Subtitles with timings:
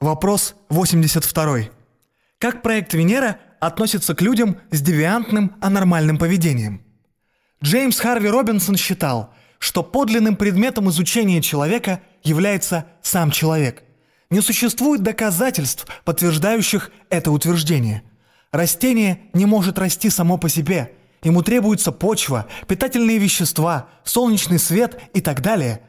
[0.00, 1.70] Вопрос 82.
[2.38, 6.82] Как проект Венера относится к людям с девиантным анормальным поведением?
[7.64, 13.84] Джеймс Харви Робинсон считал, что подлинным предметом изучения человека является сам человек.
[14.28, 18.02] Не существует доказательств, подтверждающих это утверждение.
[18.52, 20.92] Растение не может расти само по себе.
[21.22, 25.80] Ему требуется почва, питательные вещества, солнечный свет и так далее.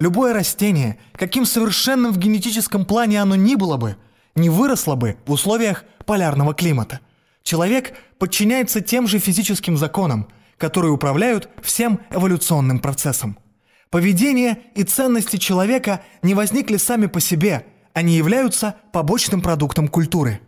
[0.00, 3.96] Любое растение, каким совершенным в генетическом плане оно ни было бы,
[4.34, 7.00] не выросло бы в условиях полярного климата.
[7.42, 13.38] Человек подчиняется тем же физическим законам, которые управляют всем эволюционным процессом.
[13.90, 20.40] Поведение и ценности человека не возникли сами по себе, они являются побочным продуктом культуры.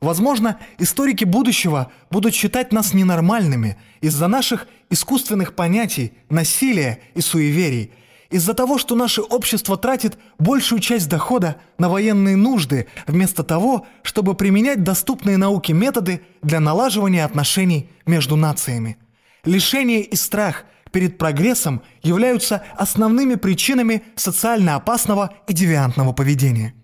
[0.00, 7.90] Возможно, историки будущего будут считать нас ненормальными из-за наших искусственных понятий, насилия и суеверий,
[8.30, 14.34] из-за того, что наше общество тратит большую часть дохода на военные нужды, вместо того, чтобы
[14.34, 18.96] применять доступные науке методы для налаживания отношений между нациями.
[19.44, 26.74] Лишение и страх перед прогрессом являются основными причинами социально опасного и девиантного поведения.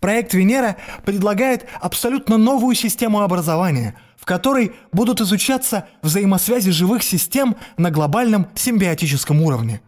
[0.00, 7.90] Проект Венера предлагает абсолютно новую систему образования, в которой будут изучаться взаимосвязи живых систем на
[7.90, 9.80] глобальном симбиотическом уровне.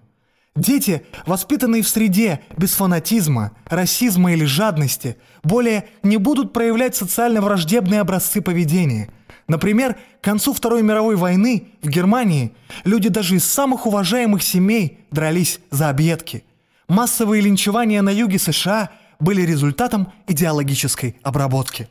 [0.59, 8.01] Дети, воспитанные в среде без фанатизма, расизма или жадности, более не будут проявлять социально враждебные
[8.01, 9.09] образцы поведения.
[9.47, 12.53] Например, к концу Второй мировой войны в Германии
[12.85, 16.43] люди даже из самых уважаемых семей дрались за объедки.
[16.89, 21.89] Массовые линчевания на юге США были результатом идеологической обработки.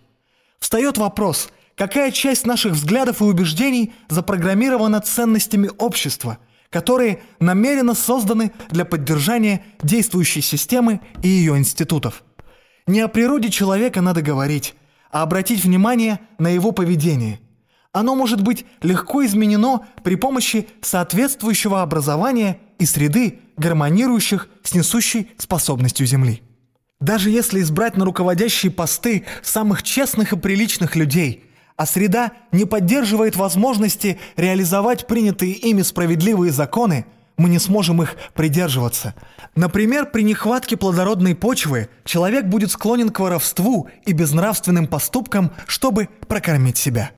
[0.60, 8.86] Встает вопрос, какая часть наших взглядов и убеждений запрограммирована ценностями общества– которые намеренно созданы для
[8.86, 12.23] поддержания действующей системы и ее институтов.
[12.86, 14.76] Не о природе человека надо говорить,
[15.12, 17.40] а обратить внимание на его поведение.
[17.92, 26.05] Оно может быть легко изменено при помощи соответствующего образования и среды, гармонирующих с несущей способностью
[26.05, 26.44] Земли.
[26.99, 31.44] Даже если избрать на руководящие посты самых честных и приличных людей–
[31.77, 37.05] а среда не поддерживает возможности реализовать принятые ими справедливые законы,
[37.38, 39.14] мы не сможем их придерживаться.
[39.55, 46.77] Например, при нехватке плодородной почвы человек будет склонен к воровству и безнравственным поступкам, чтобы прокормить
[46.77, 47.05] себя.